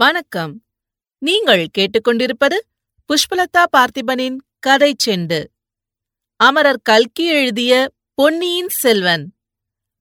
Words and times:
வணக்கம். 0.00 0.64
நீங்கள் 1.18 1.66
கேட்டுக்கொண்டிருப்பது 1.78 2.58
புஷ்பலதா 3.08 3.62
பார்த்திபனின் 3.76 4.36
கதை 4.58 4.94
செண்டு. 5.06 5.44
அமரர் 6.36 6.80
கல்கி 6.82 7.26
எழுதிய 7.26 7.90
பொன்னியின் 8.14 8.68
செல்வன். 8.68 9.34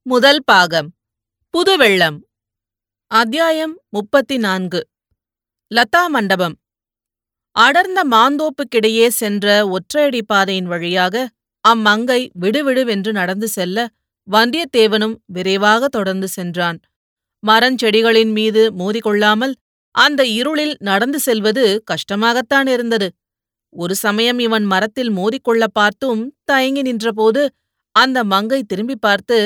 முதல் 0.02 0.42
பாகம் 0.46 0.96
புதுவெள்ளம். 1.54 2.18
அத்தியாயம் 3.08 3.82
முப்பத்தி 3.90 4.38
நான்கு 4.38 4.88
லதா 5.76 6.08
மண்டபம். 6.08 6.60
அடர்ந்த 7.52 8.04
மாந்தோப்புக்கிடையே 8.12 9.08
சென்ற 9.08 9.68
ஒற்றையடி 9.68 10.22
பாதையின் 10.22 10.66
வழியாக 10.66 11.30
அம்மங்கை 11.68 12.30
விடுவிடுவென்று 12.42 13.12
நடந்து 13.12 13.48
செல்ல 13.48 13.88
வந்தியத்தேவனும் 14.32 15.16
விரைவாக 15.26 15.88
தொடர்ந்து 15.88 16.28
சென்றான். 16.28 16.80
மரஞ்செடிகளின் 17.48 18.32
மீது 18.32 18.72
மோதிக்கொள்ளாமல் 18.72 19.54
அந்த 19.96 20.22
இருளில் 20.40 20.76
நடந்து 20.82 21.20
செல்வது 21.20 21.64
கஷ்டமாகத்தான் 21.92 22.68
இருந்தது. 22.68 23.08
ஒரு 23.74 23.96
சமயம் 23.96 24.40
இவன் 24.40 24.66
மரத்தில் 24.66 25.12
மோதிக்கொள்ள 25.12 25.64
பார்த்தும் 25.74 26.22
தயங்கி 26.46 26.82
நின்றபோது 26.82 27.42
அந்த 27.96 28.20
மங்கை 28.26 28.60
திரும்பி 28.64 28.96
பார்த்து 28.98 29.38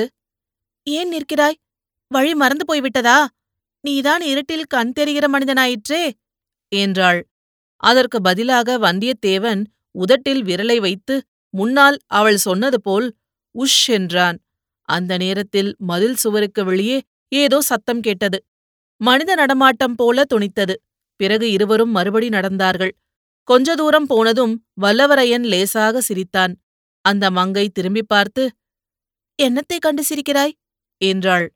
ஏன் 0.87 1.11
நிற்கிறாய்? 1.13 1.57
வழி 2.11 2.33
மறந்து 2.33 2.65
போய்விட்டதா? 2.69 3.19
நீதான் 3.83 4.23
இருட்டில் 4.23 4.69
கண் 4.69 4.93
தெரிகிற 4.93 5.25
மனிதனாயிற்றே! 5.29 6.03
என்றாள். 6.71 7.21
அதற்கு 7.83 8.17
பதிலாக 8.21 8.77
வந்தியத்தேவன் 8.79 9.61
உதட்டில் 9.95 10.43
விரலை 10.43 10.77
வைத்து 10.79 11.15
முன்னால் 11.53 11.97
அவள் 12.11 12.39
சொன்னது 12.39 12.77
போல் 12.81 13.07
உஷ் 13.55 13.81
என்றான். 13.89 14.37
அந்த 14.89 15.13
நேரத்தில் 15.17 15.71
மதில் 15.83 16.17
சுவருக்கு 16.17 16.61
வெளியே 16.65 16.97
ஏதோ 17.31 17.57
சத்தம் 17.61 18.01
கேட்டது. 18.01 18.39
மனித 19.03 19.31
நடமாட்டம் 19.35 19.95
போல 19.95 20.23
துணித்தது. 20.33 20.75
பிறகு 21.19 21.45
இருவரும் 21.51 21.91
மறுபடி 21.91 22.27
நடந்தார்கள். 22.29 22.93
கொஞ்ச 23.47 23.75
தூரம் 23.75 24.07
போனதும் 24.07 24.53
வல்லவரையன் 24.81 25.45
லேசாக 25.53 26.01
சிரித்தான். 26.01 26.53
அந்த 27.05 27.25
மங்கை 27.31 27.65
திரும்பி 27.69 28.03
பார்த்து 28.03 28.43
என்னத்தை 29.39 29.77
கண்டு 29.79 30.03
சிரிக்கிறாய்? 30.09 30.53
என்றாள். 31.01 31.47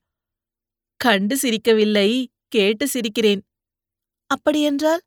கண்டு 0.99 1.35
சிரிக்கவில்லை 1.35 2.09
கேட்டு 2.47 2.85
சிரிக்கிறேன். 2.93 3.41
அப்படியென்றால் 4.29 5.01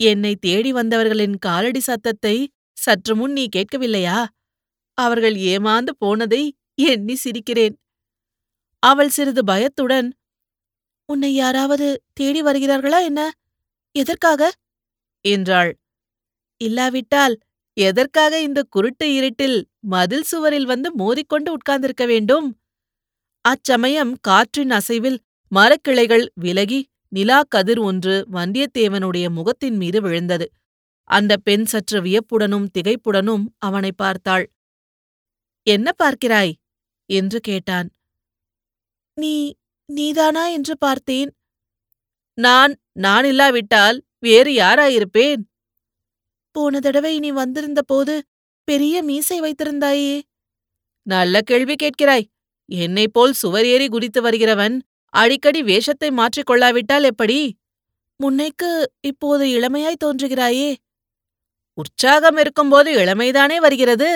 என்னை 0.00 0.32
தேடி 0.36 0.70
வந்தவர்களின் 0.72 1.36
காலடி 1.38 1.80
சத்தத்தை 1.80 2.36
சற்று 2.76 3.14
முன் 3.16 3.32
நீ 3.32 3.44
கேட்கவில்லையா? 3.56 4.18
அவர்கள் 4.98 5.36
ஏமாந்து 5.52 5.92
போனதை 5.98 6.42
எண்ணி 6.84 7.16
சிரிக்கிறேன். 7.24 7.74
அவள் 8.82 9.08
சிறிது 9.08 9.42
பயத்துடன் 9.44 10.08
உன்னை 11.08 11.34
யாராவது 11.34 12.02
தேடி 12.12 12.42
வருகிறார்களா 12.42 13.04
என்ன? 13.04 13.20
எதற்காக? 13.94 14.40
என்றாள். 15.24 15.70
இல்லாவிட்டால் 16.60 17.34
எதற்காக 17.76 18.40
இந்த 18.40 18.62
குருட்டு 18.70 19.14
இருட்டில் 19.14 19.58
மதில் 19.86 20.22
சுவரில் 20.22 20.64
வந்து 20.64 20.88
மோதிக்கொண்டு 20.94 21.52
உட்கார்ந்திருக்க 21.52 22.06
வேண்டும்? 22.06 22.46
அச்சமயம் 23.44 24.12
காற்றின் 24.20 24.70
அசைவில் 24.70 25.18
மரக்கிளைகள் 25.52 26.26
விலகி 26.34 26.80
நிலா 27.08 27.40
கதிர் 27.48 27.78
ஒன்று 27.78 28.14
வந்தியத்தேவனுடைய 28.32 29.26
முகத்தின் 29.30 29.76
மீது 29.76 30.00
விழுந்தது. 30.00 30.46
அந்த 31.10 31.36
பெண் 31.36 31.64
சற்று 31.64 31.98
வியப்புடனும் 32.02 32.66
திகைப்புடனும் 32.78 33.44
அவனை 33.58 33.92
பார்த்தாள். 33.96 34.46
என்ன 35.66 35.92
பார்க்கிறாய்? 36.02 36.52
என்று 37.10 37.40
கேட்டான். 37.40 37.88
நீ 39.16 39.34
நீதானா 39.88 40.46
என்று 40.46 40.78
பார்த்தேன். 40.78 41.30
நான் 42.34 42.72
நான் 42.92 43.24
இல்லாவிட்டால் 43.24 44.04
வேறு 44.18 44.50
யாராயிருப்பேன்? 44.52 45.42
போன 46.50 46.80
தடவை 46.80 47.18
நீ 47.18 47.30
வந்திருந்த 47.30 47.82
போது 47.82 48.22
பெரிய 48.64 49.02
மீசை 49.02 49.40
வைத்திருந்தாயே. 49.40 50.22
நல்ல 51.02 51.40
கேள்வி 51.40 51.74
கேட்கிறாய். 51.74 52.26
என்னைப் 52.68 53.12
போல் 53.12 53.32
சுவர் 53.32 53.66
ஏறி 53.66 53.88
குதித்து 53.88 54.22
வருகிறவன் 54.22 54.80
அடிக்கடி 55.14 55.62
வேஷத்தை 55.62 56.10
மாற்றிக் 56.10 56.46
கொள்ளாவிட்டால் 56.46 57.04
எப்படி? 57.04 57.58
முன்னைக்கு 58.16 58.70
இப்போது 59.00 59.44
இளமையாய் 59.48 60.02
தோன்றுகிறாயே. 60.04 60.76
உற்சாகம் 61.78 62.36
இருக்கும்போது 62.36 62.92
இளமைதானே 62.94 63.56
வருகிறது. 63.56 64.10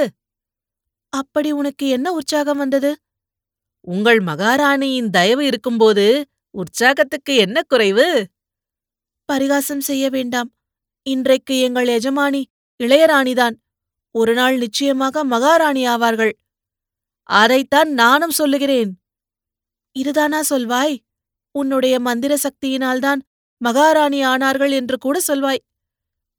அப்படி 1.13 1.53
உனக்கு 1.53 1.89
என்ன 1.89 2.13
உற்சாகம் 2.13 2.59
வந்தது? 2.59 2.91
உங்கள் 3.81 4.19
மகாராணியின் 4.19 5.11
தயவு 5.11 5.47
இருக்கும்போது 5.47 6.27
உற்சாகத்துக்கு 6.51 7.35
என்ன 7.35 7.63
குறைவு? 7.63 8.29
பரிகாசம் 9.25 9.81
செய்ய 9.81 10.11
வேண்டாம். 10.11 10.55
இன்றைக்கு 11.03 11.61
எங்கள் 11.61 11.87
எஜமானி 11.87 12.45
இளையராணிதான். 12.83 13.55
ஒரு 14.11 14.35
நாள் 14.35 14.57
நிச்சயமாக 14.57 15.25
மகாராணி 15.25 15.89
ஆவார்கள். 15.89 16.33
அதைத்தான் 17.23 17.93
நானும் 17.93 18.31
சொல்லுகிறேன். 18.31 19.01
இதுதானா 19.93 20.43
சொல்வாய்? 20.51 20.99
உன்னுடைய 21.51 22.01
மந்திர 22.01 22.37
சக்தியினால்தான் 22.37 23.21
மகாராணி 23.57 24.25
ஆனார்கள் 24.25 24.71
என்று 24.71 24.99
கூட 24.99 25.21
சொல்வாய். 25.29 25.59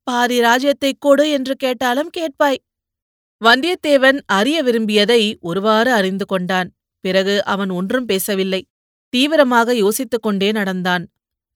பாதி 0.03 0.39
ராஜ்யத்தைக் 0.39 0.99
கொடு 0.99 1.29
என்று 1.29 1.55
கேட்டாலும் 1.55 2.09
கேட்பாய். 2.17 2.57
வந்தியத்தேவன் 3.45 4.21
அறிய 4.25 4.63
விரும்பியதை 4.63 5.37
ஒருவாறு 5.41 5.91
அறிந்து 5.91 6.25
கொண்டான். 6.25 6.71
பிறகு 7.01 7.45
அவன் 7.45 7.69
ஒன்றும் 7.69 8.05
பேசவில்லை. 8.05 8.67
தீவிரமாக 9.09 9.75
யோசித்துக் 9.75 10.21
கொண்டே 10.21 10.51
நடந்தான். 10.51 11.07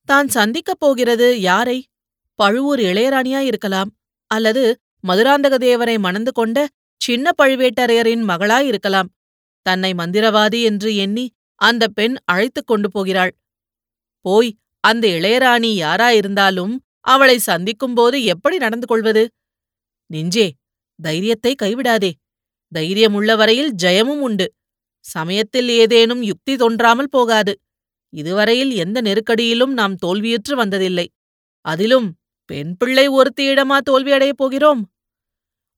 தான் 0.05 0.27
சந்திக்கப் 0.27 0.79
போகிறது 0.79 1.41
யாரை? 1.41 1.87
பழுவூர் 2.35 2.79
இளையராணியாயிருக்கலாம் 2.79 3.89
அல்லது 4.27 4.79
மதுராந்தக 5.07 5.55
தேவரை 5.57 5.99
மணந்து 5.99 6.31
கொண்ட 6.31 6.67
சின்ன 6.97 7.31
பழுவேட்டரையரின் 7.41 8.23
மகளாயிருக்கலாம். 8.23 9.09
தன்னை 9.61 9.93
மந்திரவாதி 9.93 10.63
என்று 10.63 10.95
எண்ணி 10.95 11.31
அந்த 11.55 11.87
பெண் 11.87 12.15
அழைத்துக் 12.25 12.67
கொண்டு 12.67 12.91
போகிறாள். 12.91 13.37
போய் 14.19 14.57
அந்த 14.79 15.07
இளையராணி 15.07 15.71
யாராயிருந்தாலும் 15.83 16.75
அவளை 16.99 17.37
சந்திக்கும்போது 17.39 18.23
எப்படி 18.23 18.57
நடந்து 18.57 18.87
கொள்வது? 18.87 19.31
நெஞ்சே 20.05 20.53
தைரியத்தை 21.01 21.55
கைவிடாதே. 21.63 22.11
தைரியமுள்ள 22.75 23.37
வரையில் 23.37 23.75
ஜெயமும் 23.83 24.19
உண்டு. 24.19 24.53
சமயத்தில் 25.05 25.69
ஏதேனும் 25.81 26.21
யுக்தி 26.21 26.53
தோன்றாமல் 26.55 27.11
போகாது. 27.11 27.53
இதுவரையில் 28.13 28.71
எந்த 28.75 28.97
நெருக்கடியிலும் 29.01 29.73
நாம் 29.73 29.95
தோல்வியுற்று 30.05 30.53
வந்ததில்லை. 30.55 31.07
அதிலும் 31.65 32.07
பெண் 32.49 32.73
பிள்ளை 32.77 33.05
ஒருத்தியிடமா 33.09 33.77
தோல்வியடையப் 33.89 34.39
போகிறோம்? 34.41 34.81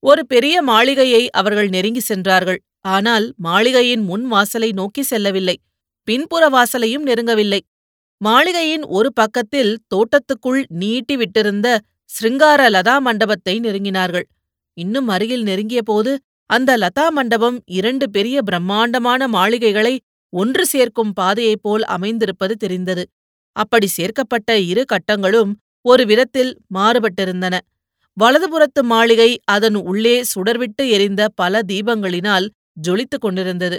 ஒரு 0.04 0.24
பெரிய 0.26 0.56
மாளிகையை 0.62 1.24
அவர்கள் 1.30 1.70
நெருங்கி 1.70 2.00
சென்றார்கள். 2.00 2.60
ஆனால் 2.88 3.26
மாளிகையின் 3.38 4.04
முன் 4.04 4.26
வாசலை 4.26 4.70
நோக்கி 4.72 5.04
செல்லவில்லை. 5.04 5.56
பின்புற 6.08 6.44
வாசலையும் 6.50 7.06
நெருங்கவில்லை. 7.06 7.62
மாளிகையின் 8.22 8.84
ஒரு 8.98 9.10
பக்கத்தில் 9.14 9.74
தோட்டத்துக்குள் 9.88 10.62
நீட்டி 10.82 11.16
விட்டிருந்த 11.16 11.68
சிருங்கார 12.10 12.62
லதா 12.70 12.96
மண்டபத்தை 13.00 13.56
நெருங்கினார்கள். 13.60 14.26
இன்னும் 14.78 15.08
அருகில் 15.08 15.44
நெருங்கியபோது 15.44 16.12
அந்த 16.50 16.72
லதா 16.78 17.06
மண்டபம் 17.10 17.58
இரண்டு 17.66 18.10
பெரிய 18.10 18.42
பிரம்மாண்டமான 18.42 19.28
மாளிகைகளை 19.28 19.94
ஒன்று 20.34 20.66
சேர்க்கும் 20.66 21.14
பாதையைப் 21.14 21.62
போல் 21.62 21.84
அமைந்திருப்பது 21.84 22.56
தெரிந்தது. 22.56 23.04
அப்படி 23.56 23.88
சேர்க்கப்பட்ட 23.88 24.60
இரு 24.60 24.84
கட்டங்களும் 24.86 25.52
ஒரு 25.86 26.06
விதத்தில் 26.06 26.52
மாறுபட்டிருந்தன. 26.74 27.56
வலதுபுறத்து 28.18 28.82
மாளிகை 28.84 29.30
அதன் 29.46 29.76
உள்ளே 29.76 30.24
சுடர்விட்டு 30.36 30.84
எரிந்த 30.90 31.30
பல 31.36 31.62
தீபங்களினால் 31.68 32.48
ஜொலித்துக் 32.88 33.24
கொண்டிருந்தது. 33.24 33.78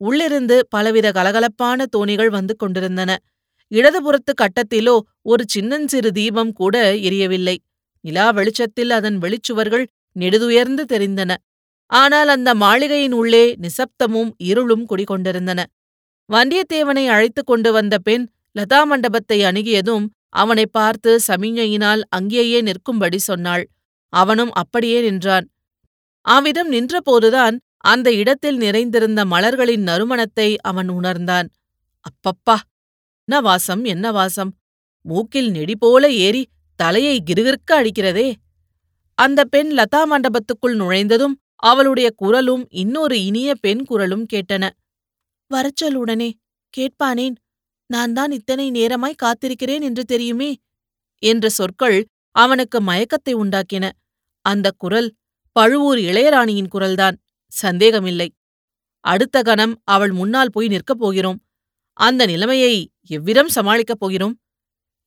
உள்ளிருந்து 0.00 0.56
பலவித 0.68 1.08
கலகலப்பான 1.10 1.86
தோணிகள் 1.96 2.30
வந்து 2.30 2.56
கொண்டிருந்தன. 2.56 3.10
இடதுபுறத்து 3.70 4.32
கட்டத்திலோ 4.42 4.96
ஒரு 5.22 5.44
சின்னஞ்சிறு 5.48 6.10
தீபம் 6.12 6.52
கூட 6.52 6.76
எரியவில்லை. 7.08 7.56
நிலா 8.04 8.30
வெளிச்சத்தில் 8.30 8.90
அதன் 8.90 9.18
வெளிச்சுவர்கள் 9.18 9.86
நெடுதுயர்ந்து 10.18 10.84
தெரிந்தன. 10.92 11.30
ஆனால் 11.90 12.28
அந்த 12.28 12.50
மாளிகையின் 12.54 13.14
உள்ளே 13.14 13.44
நிசப்தமும் 13.60 14.30
இருளும் 14.50 14.84
குடிகொண்டிருந்தன. 14.90 15.60
வந்தியத்தேவனை 16.28 17.04
அழைத்துக் 17.08 17.50
கொண்டு 17.50 17.70
வந்த 17.72 17.94
பெண் 17.98 18.24
லதா 18.56 18.80
மண்டபத்தை 18.84 19.38
அணுகியதும் 19.44 20.06
அவனை 20.34 20.64
பார்த்து 20.68 21.10
சமிஞையினால் 21.28 22.02
அங்கேயே 22.08 22.58
நிற்கும்படி 22.62 23.18
சொன்னாள். 23.20 23.64
அவனும் 24.12 24.52
அப்படியே 24.54 24.98
நின்றான். 25.00 25.46
அவ்விதம் 26.26 26.70
நின்றபோதுதான் 26.72 27.56
அந்த 27.84 28.08
இடத்தில் 28.12 28.58
நிறைந்திருந்த 28.58 29.20
மலர்களின் 29.24 29.84
நறுமணத்தை 29.88 30.48
அவன் 30.62 30.90
உணர்ந்தான். 30.90 31.48
அப்பப்பா! 32.06 32.56
என்ன 33.28 33.40
வாசம் 33.40 33.82
என்ன 33.84 34.06
வாசம்? 34.12 34.50
மூக்கில் 35.04 35.50
நெடி 35.50 35.74
போல 35.76 36.04
ஏறி 36.24 36.42
தலையை 36.80 37.16
கிருகிருக்க 37.22 37.70
அடிக்கிறதே! 37.80 38.28
அந்த 39.18 39.40
பெண் 39.46 39.70
லதா 39.78 40.02
மண்டபத்துக்குள் 40.12 40.76
நுழைந்ததும் 40.76 41.36
அவளுடைய 41.62 42.10
குரலும் 42.16 42.66
இன்னொரு 42.70 43.24
இனிய 43.24 43.54
பெண் 43.54 43.84
குரலும் 43.84 44.26
கேட்டன. 44.32 44.64
வரச்சொல் 45.50 45.94
உடனே 45.94 46.28
கேட்பானேன் 46.74 47.36
நான் 47.90 48.12
தான் 48.12 48.30
இத்தனை 48.30 48.70
நேரமாய் 48.70 49.20
காத்திருக்கிறேன் 49.22 49.82
என்று 49.82 50.04
தெரியுமே? 50.04 50.50
என்ற 51.22 51.48
சொற்கள் 51.48 51.98
அவனுக்கு 52.36 52.78
மயக்கத்தை 52.82 53.32
உண்டாக்கின. 53.34 53.90
அந்தக் 54.44 54.78
குரல் 54.78 55.08
பழுவூர் 55.56 55.98
இளையராணியின் 55.98 56.72
குரல்தான் 56.74 57.16
சந்தேகமில்லை. 57.52 58.28
அடுத்த 59.04 59.42
கணம் 59.42 59.74
அவள் 59.84 60.12
முன்னால் 60.12 60.52
போய் 60.52 60.68
நிற்கப் 60.68 60.98
போகிறோம். 60.98 61.38
அந்த 61.96 62.26
நிலைமையை 62.26 62.74
எவ்விதம் 63.06 63.50
சமாளிக்கப் 63.54 64.00
போகிறோம்? 64.00 64.34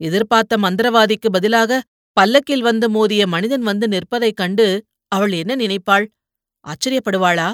எதிர்பார்த்த 0.02 0.58
மந்திரவாதிக்கு 0.58 1.30
பதிலாக 1.32 1.82
பல்லக்கில் 2.18 2.62
வந்து 2.62 2.90
மோதிய 2.90 3.28
மனிதன் 3.28 3.62
வந்து 3.62 3.88
நிற்பதைக் 3.88 4.38
கண்டு 4.38 4.68
அவள் 5.08 5.32
என்ன 5.32 5.56
நினைப்பாள்? 5.56 6.06
ஆச்சரியப்படுவாளா? 6.66 7.50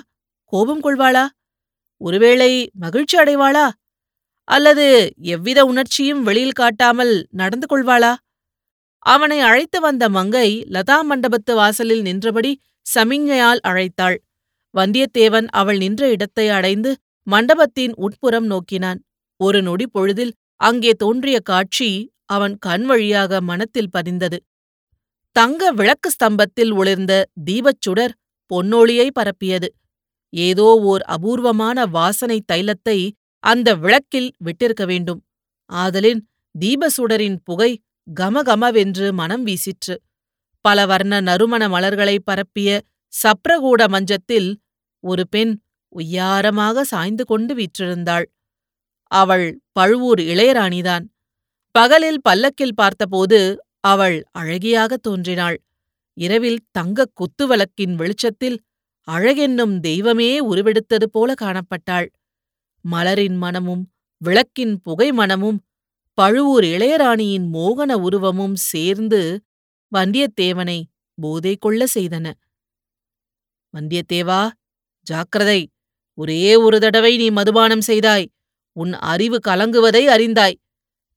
கோபம் 0.53 0.81
கொள்வாளா? 0.83 1.25
ஒருவேளை 2.01 2.51
மகிழ்ச்சி 2.73 3.15
அடைவாளா? 3.17 3.65
அல்லது 4.47 4.85
எவ்வித 5.33 5.59
உணர்ச்சியும் 5.65 6.21
வெளியில் 6.23 6.59
காட்டாமல் 6.61 7.13
நடந்து 7.31 7.67
கொள்வாளா? 7.67 8.13
அவனை 9.05 9.39
அழைத்து 9.39 9.79
வந்த 9.79 10.09
மங்கை 10.09 10.49
லதா 10.69 10.97
மண்டபத்து 11.09 11.53
வாசலில் 11.53 12.01
நின்றபடி 12.01 12.51
சமிஞ்ஞையால் 12.95 13.61
அழைத்தாள். 13.67 14.17
வந்தியத்தேவன் 14.73 15.47
அவள் 15.51 15.77
நின்ற 15.77 16.09
இடத்தை 16.09 16.45
அடைந்து 16.49 16.91
மண்டபத்தின் 17.27 17.93
உட்புறம் 17.95 18.45
நோக்கினான். 18.45 18.99
ஒரு 19.39 19.59
நொடி 19.61 19.85
பொழுதில் 19.87 20.33
அங்கே 20.59 20.91
தோன்றிய 20.93 21.37
காட்சி 21.39 21.89
அவன் 22.25 22.55
கண் 22.59 22.85
வழியாக 22.85 23.41
மனத்தில் 23.41 23.93
பதிந்தது. 23.97 24.37
தங்க 25.35 25.71
விளக்கு 25.71 26.09
ஸ்தம்பத்தில் 26.09 26.71
ஒளிர்ந்த 26.73 27.13
தீபச் 27.45 27.83
சுடர் 27.85 28.13
பொன்னொளியை 28.53 29.09
பரப்பியது. 29.11 29.67
ஏதோ 30.29 30.79
ஓர் 30.83 31.01
அபூர்வமான 31.01 31.85
வாசனை 31.85 32.43
தைலத்தை 32.53 33.11
அந்த 33.39 33.75
விளக்கில் 33.75 34.31
விட்டிருக்க 34.45 34.85
வேண்டும். 34.85 35.25
ஆதலின் 35.65 36.27
தீபசுடரின் 36.59 37.37
புகை 37.43 37.81
கமகமவென்று 38.19 39.11
மனம் 39.13 39.45
வீசிற்று. 39.45 39.95
பல 40.61 40.85
வர்ண 40.85 41.19
நறுமண 41.19 41.69
மலர்களை 41.69 42.19
பரப்பிய 42.19 42.81
சப்ரகூட 43.23 43.87
மஞ்சத்தில் 43.87 44.59
ஒரு 44.99 45.27
பெண் 45.27 45.61
உய்யாரமாக 45.95 46.81
சாய்ந்து 46.81 47.25
கொண்டு 47.25 47.55
வீற்றிருந்தாள். 47.55 48.25
அவள் 49.03 49.61
பழுவூர் 49.71 50.19
இளையராணிதான். 50.19 51.05
பகலில் 51.71 52.21
பல்லக்கில் 52.21 52.75
பார்த்தபோது 52.75 53.57
அவள் 53.79 54.25
அழகியாகத் 54.39 55.01
தோன்றினாள். 55.01 55.61
இரவில் 56.19 56.61
தங்கக் 56.71 57.13
குத்துவிளக்கின் 57.15 57.95
வெளிச்சத்தில் 57.95 58.57
அழகென்னும் 59.07 59.75
தெய்வமே 59.79 60.31
உருவெடுத்தது 60.41 61.07
போல 61.11 61.33
காணப்பட்டாள். 61.41 62.07
மலரின் 62.85 63.37
மனமும் 63.37 63.83
விளக்கின் 64.21 64.75
புகை 64.81 65.09
மனமும் 65.11 65.59
பழுவூர் 66.17 66.65
இளையராணியின் 66.65 67.47
மோகன 67.53 67.91
உருவமும் 67.99 68.55
சேர்ந்து 68.63 69.21
வந்தியத்தேவனை 69.91 70.79
போதை 71.17 71.55
கொள்ள 71.55 71.85
செய்தன. 71.95 72.25
வந்தியத்தேவா 73.73 74.41
ஜாக்கிரதை! 75.07 75.61
ஒரே 76.17 76.55
ஒரு 76.55 76.79
தடவை 76.79 77.17
நீ 77.17 77.27
மதுபானம் 77.29 77.81
செய்தாய். 77.81 78.25
உன் 78.75 78.93
அறிவு 79.11 79.37
கலங்குவதை 79.47 80.03
அறிந்தாய். 80.07 80.57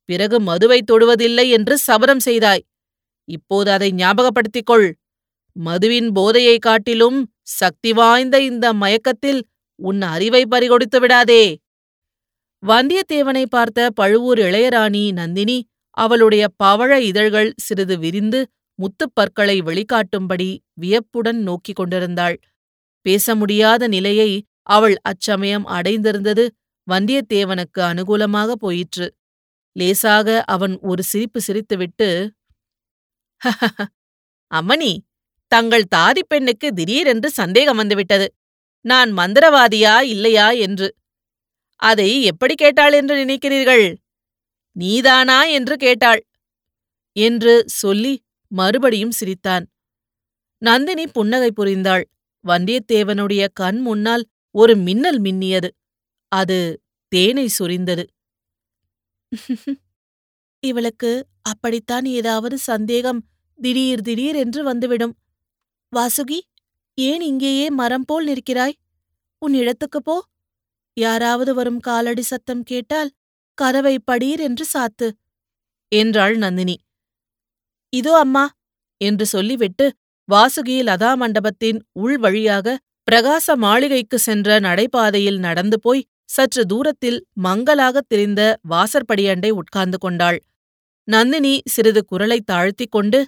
பிறகு 0.09 0.37
மதுவை 0.39 0.79
தொடுவதில்லை 0.91 1.45
என்று 1.49 1.75
சபதம் 1.77 2.19
செய்தாய். 2.19 2.63
இப்போது 3.25 3.71
அதை 3.71 3.91
ஞாபகப்படுத்திக் 3.91 4.65
கொள் 4.65 4.97
மதுவின் 5.51 6.11
போதையைக் 6.11 6.59
காட்டிலும் 6.59 7.33
சக்தி 7.41 7.93
வாய்ந்த 7.93 8.41
இந்த 8.41 8.73
மயக்கத்தில் 8.73 9.47
உன் 9.75 10.01
அறிவை 10.01 10.45
பறிகொடுத்து 10.51 10.99
விடாதே. 10.99 11.57
வந்தியத்தேவனை 12.67 13.45
பார்த்த 13.45 13.89
பழுவூர் 13.89 14.37
இளையராணி 14.37 15.11
நந்தினி 15.11 15.67
அவளுடைய 15.89 16.47
பவழ 16.63 16.99
இதழ்கள் 16.99 17.53
சிறிது 17.57 17.97
விரிந்து 17.97 18.47
முத்துப் 18.75 19.11
பற்களை 19.13 19.61
வெளிக்காட்டும்படி 19.61 20.57
வியப்புடன் 20.73 21.41
நோக்கிக் 21.41 21.75
கொண்டிருந்தாள். 21.75 22.39
பேச 23.01 23.35
முடியாத 23.35 23.87
நிலையை 23.87 24.45
அவள் 24.63 24.95
அச்சமயம் 25.01 25.67
அடைந்திருந்தது 25.67 26.47
வந்தியத்தேவனுக்கு 26.91 27.79
அனுகூலமாக 27.79 28.51
போயிற்று. 28.51 29.13
லேசாக 29.71 30.43
அவன் 30.47 30.79
ஒரு 30.79 31.03
சிரிப்பு 31.03 31.39
சிரித்துவிட்டு 31.47 32.29
அம்மணி 34.51 34.97
தங்கள் 35.47 35.85
தாதிப் 35.85 36.29
பெண்ணுக்கு 36.29 36.73
திடீரென்று 36.73 37.29
சந்தேகம் 37.29 37.75
வந்துவிட்டது. 37.75 38.33
நான் 38.81 39.17
மந்திரவாதியா 39.17 40.01
இல்லையா 40.01 40.49
என்று. 40.51 40.95
அதை 41.75 42.23
எப்படி 42.23 42.55
கேட்டாள் 42.55 42.93
என்று 42.93 43.15
நினைக்கிறீர்கள்? 43.25 43.97
நீதானா 44.71 45.43
என்று 45.43 45.77
கேட்டாள். 45.77 46.25
என்று 47.11 47.63
சொல்லி 47.67 48.23
மறுபடியும் 48.47 49.11
சிரித்தான். 49.11 49.67
நந்தினி 50.57 51.07
புன்னகை 51.07 51.51
புரிந்தாள். 51.57 52.03
வந்தியத்தேவனுடைய 52.45 53.47
கண் 53.53 53.79
முன்னால் 53.79 54.25
ஒரு 54.51 54.75
மின்னல் 54.75 55.21
மின்னியது. 55.21 55.69
அது 56.27 56.81
தேனை 57.07 57.49
சொரிந்தது. 57.59 58.03
இவளுக்கு 60.59 61.27
அப்படித்தான் 61.41 62.05
ஏதாவது 62.05 62.57
சந்தேகம் 62.57 63.21
திடீர் 63.59 64.01
திடீர் 64.01 64.35
என்று 64.35 64.63
வந்துவிடும். 64.63 65.13
வாசுகி 65.93 66.39
ஏன் 66.97 67.21
இங்கேயே 67.21 67.69
மரம் 67.69 68.05
போல் 68.05 68.27
நிற்கிறாய்? 68.27 68.75
உன் 69.41 69.53
இடத்துக்குப் 69.53 70.05
போ. 70.05 70.15
யாராவது 70.97 71.53
வரும் 71.53 71.79
காலடி 71.79 72.21
சத்தம் 72.21 72.63
கேட்டால் 72.63 73.11
கதவை 73.57 73.95
படீர் 74.11 74.39
என்று 74.39 74.65
சாத்து. 74.73 75.07
என்றாள் 75.91 76.35
நந்தினி. 76.37 76.75
இதோ 77.93 78.17
அம்மா 78.17 78.45
என்று 79.01 79.25
சொல்லிவிட்டு 79.25 79.85
வாசுகி 80.29 80.77
லதா 80.83 81.15
மண்டபத்தின் 81.15 81.79
உள் 81.93 82.17
வழியாக 82.17 82.77
பிரகாச 83.07 83.55
மாளிகைக்கு 83.55 84.19
சென்ற 84.19 84.59
நடைபாதையில் 84.59 85.39
நடந்து 85.39 85.79
போய் 85.79 86.05
சற்று 86.25 86.65
தூரத்தில் 86.65 87.19
மங்கலாகத் 87.43 88.07
தெரிந்த 88.07 88.41
வாசற்படியண்டை 88.69 89.49
உட்கார்ந்து 89.49 89.97
கொண்டாள். 89.97 90.39
நந்தினி 91.07 91.61
சிறிது 91.65 92.05
குரலை 92.05 92.41
தாழ்த்திக் 92.41 92.91
கொண்டு 92.91 93.19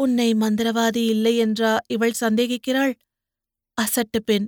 உன்னை 0.00 0.28
மந்திரவாதி 0.34 1.02
இல்லை 1.06 1.36
என்றா 1.36 1.72
இவள் 1.86 2.20
சந்தேகிக்கிறாள்? 2.20 2.92
அசட்டு 3.78 4.20
பெண். 4.24 4.46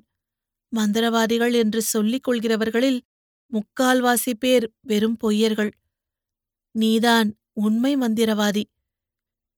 மந்திரவாதிகள் 0.72 1.54
என்று 1.54 1.80
சொல்லிக் 1.82 2.24
கொள்கிறவர்களில் 2.28 3.00
முக்கால்வாசி 3.52 4.32
பேர் 4.38 4.66
வெறும் 4.80 5.16
பொய்யர்கள். 5.24 5.72
நீதான் 6.74 7.28
உண்மை 7.52 7.92
மந்திரவாதி. 7.96 8.64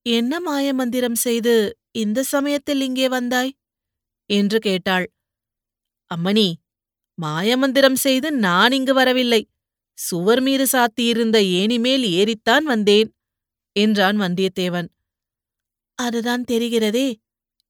என்ன 0.05 0.39
மாய 0.39 0.67
மந்திரம் 0.73 1.15
செய்து 1.15 1.53
இந்த 1.91 2.23
சமயத்தில் 2.23 2.81
இங்கே 2.81 3.07
வந்தாய்? 3.07 3.51
என்று 4.29 4.59
கேட்டாள். 4.59 5.05
அம்மணி 6.11 6.47
மாயமந்திரம் 7.17 7.95
செய்து 7.95 8.29
நான் 8.31 8.71
இங்கு 8.71 8.93
வரவில்லை. 8.93 9.41
சுவர் 9.97 10.41
மீது 10.41 10.65
சாத்தியிருந்த 10.67 11.37
ஏணிமேல் 11.59 12.05
ஏறித்தான் 12.17 12.65
வந்தேன் 12.65 13.09
என்றான் 13.75 14.17
வந்தியத்தேவன். 14.19 14.89
அதுதான் 15.99 16.43
தெரிகிறதே. 16.51 17.07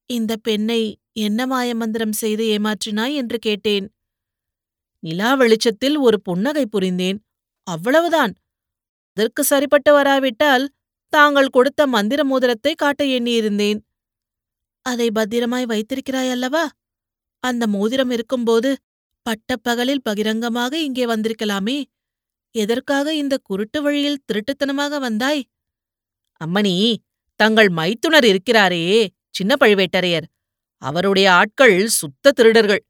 இந்த 0.09 0.35
பெண்ணை 0.37 0.81
என்ன 1.11 1.45
மாயமந்திரம் 1.45 2.11
செய்து 2.11 2.43
ஏமாற்றினாய் 2.45 3.13
என்று 3.13 3.37
கேட்டேன். 3.39 3.85
நிலா 4.99 5.33
வெளிச்சத்தில் 5.33 5.97
ஒரு 5.97 6.21
புன்னகை 6.21 6.65
புரிந்தேன். 6.65 7.19
அவ்வளவுதான். 7.67 8.33
அதற்கு 9.17 9.43
சரிப்பட்டு 9.43 9.93
வராவிட்டால் 9.93 10.69
தாங்கள் 11.13 11.49
கொடுத்த 11.49 11.87
மந்திர 11.87 12.23
மோதிரத்தை 12.23 12.73
காட்ட 12.75 13.03
எண்ணியிருந்தேன். 13.05 13.79
அதை 14.81 15.11
பத்திரமாய் 15.11 15.65
வைத்திருக்கிறாய் 15.65 16.29
அல்லவா? 16.29 16.69
அந்த 17.39 17.67
மோதிரம் 17.67 18.09
இருக்கும்போது 18.09 18.69
பட்டப்பகலில் 19.25 20.03
பகிரங்கமாக 20.03 20.73
இங்கே 20.79 21.05
வந்திருக்கலாமே. 21.05 21.77
எதற்காக 22.55 23.13
இந்த 23.15 23.37
குருட்டு 23.37 23.81
வழியில் 23.81 24.23
திருட்டுத்தனமாக 24.27 24.99
வந்தாய்? 24.99 25.41
அம்மணி 26.41 26.75
தங்கள் 27.39 27.69
மைத்துனர் 27.69 28.23
இருக்கிறாரே 28.23 28.83
சின்ன 29.29 29.53
பழுவேட்டரையர். 29.61 30.27
அவருடைய 30.81 31.27
ஆட்கள் 31.31 31.87
சுத்த 31.89 32.31
திருடர்கள். 32.31 32.81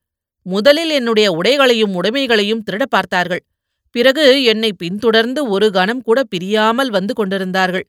முதலில் 0.45 0.89
என்னுடைய 0.89 1.27
உடைகளையும் 1.31 1.93
உடைமைகளையும் 1.95 2.63
திருட 2.67 2.83
பார்த்தார்கள். 2.85 3.43
பிறகு 3.91 4.43
என்னை 4.43 4.71
பின்தொடர்ந்து 4.73 5.41
ஒரு 5.49 5.71
கணம் 5.71 6.01
கூட 6.01 6.19
பிரியாமல் 6.23 6.89
வந்து 6.89 7.13
கொண்டிருந்தார்கள். 7.13 7.85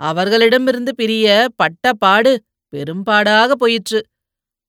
அவர்களிடமிருந்து 0.00 0.92
பிரிய 0.94 1.26
பட்ட 1.56 1.92
பாடு 1.92 2.32
பெரும்பாடாக 2.72 3.52
போயிற்று. 3.52 4.00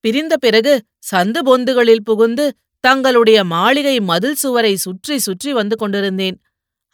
பிரிந்த 0.03 0.33
பிறகு 0.37 0.73
சந்து 1.11 1.41
பொந்துகளில் 1.45 2.05
புகுந்து 2.05 2.45
தங்களுடைய 2.79 3.39
மாளிகை 3.43 3.99
மதில் 4.01 4.39
சுவரை 4.43 4.73
சுற்றி 4.75 5.15
சுற்றி 5.19 5.51
வந்து 5.53 5.75
கொண்டிருந்தேன். 5.75 6.37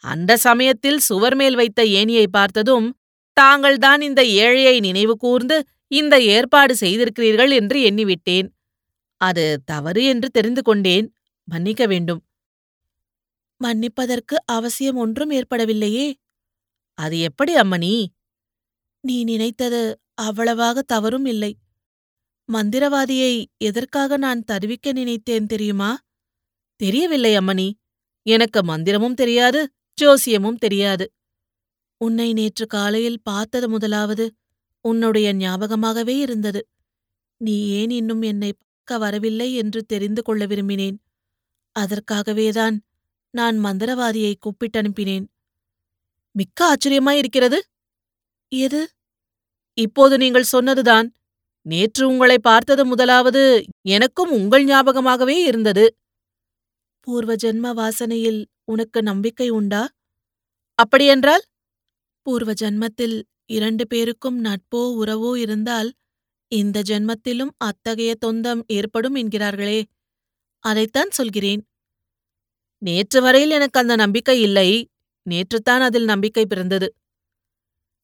அந்த 0.04 0.36
சமயத்தில் 0.36 0.98
சுவர் 0.98 1.36
மேல் 1.36 1.54
வைத்த 1.54 1.80
ஏணியை 2.00 2.26
பார்த்ததும் 2.30 2.86
தாங்கள்தான் 3.42 4.00
இந்த 4.00 4.22
ஏழையை 4.22 4.80
நினைவு 4.80 5.16
கூர்ந்து 5.16 5.64
இந்த 5.86 6.14
ஏற்பாடு 6.20 6.74
செய்திருக்கிறீர்கள் 6.80 7.50
என்று 7.50 7.78
எண்ணிவிட்டேன். 7.90 8.48
அது 9.16 9.44
தவறு 9.64 10.04
என்று 10.04 10.28
தெரிந்து 10.30 10.62
கொண்டேன். 10.62 11.06
மன்னிக்க 11.44 11.86
வேண்டும். 11.86 12.20
மன்னிப்பதற்கு 13.64 14.36
அவசியம் 14.46 14.96
ஒன்றும் 14.96 15.30
ஏற்படவில்லையே. 15.30 16.06
அது 16.94 17.20
எப்படி 17.20 17.54
அம்மணி? 17.54 18.06
நீ 19.00 19.24
நினைத்தது 19.24 19.80
அவ்வளவாக 20.14 20.82
தவறும் 20.82 21.24
இல்லை. 21.24 21.52
மந்திரவாதியை 22.48 23.44
எதற்காக 23.56 24.16
நான் 24.16 24.44
தருவிக்க 24.44 24.92
நினைத்தேன் 24.92 25.46
தெரியுமா? 25.46 25.90
தெரியவில்லை 26.80 27.32
அம்மணி. 27.36 27.68
எனக்கு 28.26 28.60
மந்திரமும் 28.62 29.14
தெரியாது 29.14 29.60
ஜோசியமும் 29.98 30.58
தெரியாது. 30.58 31.06
உன்னை 32.04 32.32
நேற்று 32.32 32.66
காலையில் 32.66 33.20
பார்த்தது 33.22 33.68
முதலாவது 33.68 34.34
உன்னுடைய 34.80 35.34
ஞாபகமாகவே 35.34 36.18
இருந்தது. 36.18 36.66
நீ 37.36 37.68
ஏன் 37.68 37.90
இன்னும் 37.90 38.22
என்னை 38.22 38.52
பார்க்க 38.52 38.98
வரவில்லை 38.98 39.54
என்று 39.54 39.84
தெரிந்து 39.84 40.22
கொள்ள 40.22 40.46
விரும்பினேன். 40.46 40.96
அதற்காகவேதான் 41.76 42.76
நான் 43.30 43.64
மந்திரவாதியை 43.64 44.34
கூப்பிட்டனுப்பினேன் 44.40 45.26
மிக்க 46.30 46.58
ஆச்சரியமாயிருக்கிறது. 46.66 47.58
எது? 48.48 48.90
இப்போது 49.78 50.18
நீங்கள் 50.18 50.42
சொன்னதுதான். 50.42 51.14
நேற்று 51.66 52.08
உங்களை 52.08 52.38
பார்த்தது 52.38 52.86
முதலாவது 52.86 53.64
எனக்கும் 53.82 54.30
உங்கள் 54.30 54.64
ஞாபகமாகவே 54.64 55.36
இருந்தது. 55.44 55.96
பூர்வ 57.00 57.34
ஜென்ம 57.34 57.72
வாசனையில் 57.74 58.44
உனக்கு 58.64 59.02
நம்பிக்கை 59.02 59.48
உண்டா? 59.48 59.82
அப்படியென்றால் 60.74 61.44
பூர்வ 62.26 62.52
ஜன்மத்தில் 62.52 63.16
இரண்டு 63.46 63.86
பேருக்கும் 63.86 64.44
நட்போ 64.44 64.82
உறவோ 65.00 65.36
இருந்தால் 65.36 65.90
இந்த 66.52 66.82
ஜென்மத்திலும் 66.86 67.52
அத்தகைய 67.58 68.14
தொந்தம் 68.26 68.62
ஏற்படும் 68.66 69.14
என்கிறார்களே. 69.14 69.80
அதைத்தான் 70.64 71.10
சொல்கிறேன். 71.10 71.60
நேற்று 72.78 73.22
வரையில் 73.22 73.50
எனக்கு 73.50 73.80
அந்த 73.80 73.94
நம்பிக்கை 73.96 74.40
இல்லை. 74.40 74.70
நேற்றுத்தான் 75.26 75.80
அதில் 75.80 76.04
நம்பிக்கை 76.04 76.44
பிறந்தது. 76.46 76.88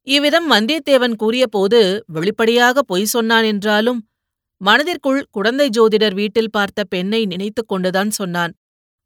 இவ்விதம் 0.06 0.50
வந்தியத்தேவன் 0.50 1.16
கூறியபோது 1.16 1.80
வெளிப்படையாக 2.06 2.82
பொய் 2.82 3.04
சொன்னான் 3.04 3.44
என்றாலும் 3.44 4.00
மனதிற்குள் 4.60 5.20
குழந்தை 5.30 5.66
ஜோதிடர் 5.78 6.14
வீட்டில் 6.14 6.50
பார்த்த 6.50 6.84
பெண்ணை 6.84 7.20
நினைத்துக் 7.26 7.68
கொண்டுதான் 7.68 8.10
சொன்னான். 8.10 8.52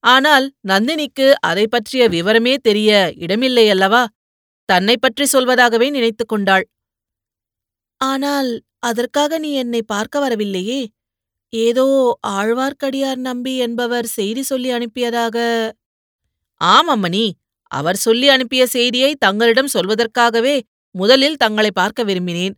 ஆனால் 0.04 0.46
நந்தினிக்கு 0.68 1.26
அதை 1.40 1.64
பற்றிய 1.66 2.08
விவரமே 2.08 2.54
தெரிய 2.62 2.90
இடமில்லை 3.16 3.70
அல்லவா 3.70 4.02
தன்னை 4.70 4.96
பற்றி 4.96 5.24
சொல்வதாகவே 5.32 5.86
நினைத்துக் 5.90 6.28
கொண்டாள். 6.28 6.64
ஆனால் 8.00 8.50
அதற்காக 8.78 9.38
நீ 9.38 9.50
என்னை 9.52 9.82
பார்க்க 9.82 10.20
வரவில்லையே? 10.20 10.80
ஏதோ 11.52 11.84
ஆழ்வார்க்கடியார் 12.28 13.20
நம்பி 13.20 13.56
என்பவர் 13.56 14.06
செய்தி 14.18 14.42
சொல்லி 14.42 14.70
அனுப்பியதாக? 14.72 15.36
ஆம் 16.60 16.88
அம்மணி. 16.88 17.26
அவர் 17.70 17.96
சொல்லி 17.96 18.28
அனுப்பிய 18.28 18.62
செய்தியை 18.66 19.10
தங்களிடம் 19.18 19.72
சொல்வதற்காகவே 19.74 20.54
முதலில் 20.94 21.36
தங்களை 21.36 21.70
பார்க்க 21.70 22.04
விரும்பினேன். 22.04 22.54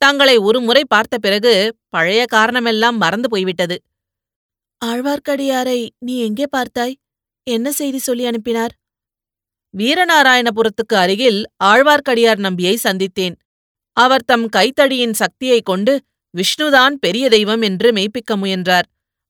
தங்களை 0.00 0.36
ஒருமுறை 0.38 0.82
பார்த்த 0.84 1.14
பிறகு 1.18 1.52
பழைய 1.88 2.20
காரணமெல்லாம் 2.32 2.96
மறந்து 2.96 3.28
போய்விட்டது. 3.28 3.76
ஆழ்வார்க்கடியாரை 4.80 5.80
நீ 5.98 6.14
எங்கே 6.20 6.46
பார்த்தாய்? 6.56 6.94
என்ன 7.46 7.68
செய்தி 7.70 7.98
சொல்லி 7.98 8.24
அனுப்பினார்? 8.26 8.74
வீரநாராயணபுரத்துக்கு 9.78 10.94
அருகில் 10.94 11.44
ஆழ்வார்க்கடியார் 11.64 12.38
நம்பியை 12.38 12.78
சந்தித்தேன். 12.82 13.36
அவர் 13.92 14.24
தம் 14.24 14.48
கைத்தடியின் 14.48 15.12
சக்தியைக் 15.12 15.64
கொண்டு 15.64 16.00
விஷ்ணுதான் 16.34 16.94
பெரிய 17.00 17.28
தெய்வம் 17.28 17.62
என்று 17.62 17.92
மெய்ப்பிக்க 17.92 18.36
முயன்றார். 18.36 18.86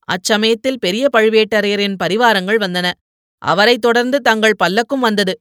அச்சமயத்தில் 0.07 0.79
பெரிய 0.79 1.07
பழுவேட்டரையரின் 1.17 1.95
பரிவாரங்கள் 2.03 2.59
வந்தன. 2.59 2.91
அவரைத் 3.37 3.81
தொடர்ந்து 3.81 4.21
தங்கள் 4.21 4.59
பல்லக்கும் 4.63 4.99
வந்தது. 4.99 5.33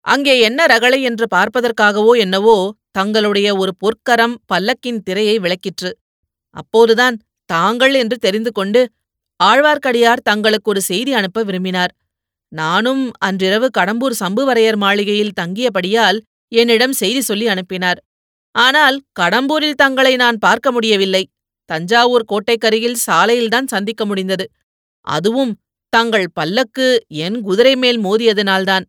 அங்கே 0.00 0.40
என்ன 0.40 0.66
ரகளை 0.66 1.02
என்று 1.02 1.26
பார்ப்பதற்காகவோ 1.34 2.18
என்னவோ 2.18 2.56
தங்களுடைய 2.90 3.56
ஒரு 3.56 3.72
பொற்கரம் 3.80 4.34
பல்லக்கின் 4.54 5.02
திரையை 5.02 5.38
விளக்கிற்று. 5.38 5.90
அப்போதுதான் 6.56 7.16
தாங்கள் 7.50 7.94
என்று 7.94 8.16
தெரிந்து 8.16 8.52
கொண்டு 8.52 8.80
ஆழ்வார்க்கடியார் 9.44 10.22
தங்களுக்கு 10.22 10.70
ஒரு 10.70 10.80
செய்தி 10.80 11.12
அனுப்ப 11.12 11.42
விரும்பினார். 11.42 11.92
நானும் 12.52 13.10
அன்றிரவு 13.18 13.68
கடம்பூர் 13.78 14.12
சம்புவரையர் 14.20 14.76
மாளிகையில் 14.76 15.32
தங்கியபடியால் 15.40 16.18
என்னிடம் 16.48 16.92
செய்தி 16.92 17.20
சொல்லி 17.20 17.46
அனுப்பினார். 17.46 18.04
ஆனால் 18.50 19.02
கடம்பூரில் 19.20 19.72
தங்களை 19.72 20.16
நான் 20.16 20.38
பார்க்க 20.38 20.72
முடியவில்லை. 20.72 21.30
தஞ்சாவூர் 21.64 22.24
கோட்டைக்கரையில் 22.24 22.96
சாலையில்தான் 23.06 23.66
சந்திக்க 23.66 24.06
முடிந்தது. 24.06 24.50
அதுவும் 25.00 25.58
தங்கள் 25.88 26.30
பல்லக்கு 26.32 27.04
என் 27.08 27.40
குதிரை 27.40 27.76
மேல் 27.76 27.98
மோதியதனால்தான். 27.98 28.84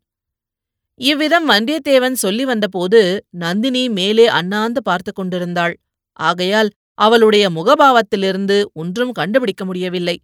இவ்விதம் 0.95 1.49
வந்தியத்தேவன் 1.49 2.13
சொல்லி 2.13 2.45
வந்தபோது 2.45 3.25
நந்தினி 3.29 3.89
மேலே 3.89 4.27
அண்ணாந்து 4.27 4.83
பார்த்து 4.83 5.13
கொண்டிருந்தாள். 5.13 5.79
ஆகையால் 6.13 6.69
அவளுடைய 6.93 7.49
முகபாவத்திலிருந்து 7.49 8.63
ஒன்றும் 8.73 9.11
கண்டுபிடிக்க 9.11 9.65
முடியவில்லை. 9.65 10.21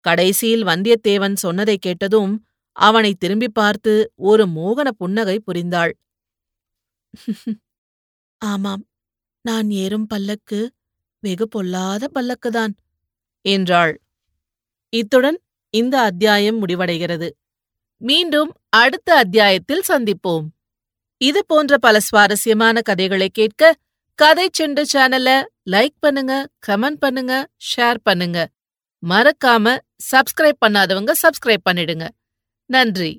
கடைசியில் 0.00 0.64
வந்தியத்தேவன் 0.64 1.34
சொன்னதைக் 1.34 1.82
கேட்டதும் 1.82 2.44
அவனை 2.76 3.14
திரும்பிப் 3.14 3.54
பார்த்து 3.54 4.12
ஒரு 4.16 4.46
மோகன 4.46 4.88
புன்னகை 4.88 5.42
புரிந்தாள். 5.46 5.92
ஆமாம் 8.42 8.82
நான் 9.44 9.70
ஏறும் 9.70 10.06
பல்லக்கு 10.06 10.60
வெகு 11.22 11.48
பொல்லாத 11.48 12.08
பல்லக்குதான் 12.14 12.74
என்றாள். 13.44 13.94
இத்துடன் 14.92 15.38
இந்த 15.74 16.00
அத்தியாயம் 16.00 16.66
முடிவடைகிறது. 16.66 17.28
மீண்டும் 18.00 18.50
அடுத்த 18.76 19.14
அத்தியாயத்தில் 19.14 19.82
சந்திப்போம். 19.88 20.46
இது 21.20 21.46
போன்ற 21.46 21.78
பல 21.78 22.00
சுவாரஸ்யமான 22.00 22.80
கதைகளை 22.80 23.28
கேட்க 23.30 23.62
கதை 24.18 24.50
செண்டு 24.58 24.82
சேனல 24.92 25.30
லைக் 25.70 25.96
பண்ணுங்க 26.00 26.34
கமெண்ட் 26.66 27.00
பண்ணுங்க 27.00 27.34
ஷேர் 27.70 28.00
பண்ணுங்க. 28.02 28.38
மறக்காம 29.02 29.78
சப்ஸ்கிரைப் 30.12 30.60
பண்ணாதவங்க 30.66 31.12
சப்ஸ்கிரைப் 31.22 31.66
பண்ணிடுங்க. 31.70 32.06
நன்றி. 32.70 33.10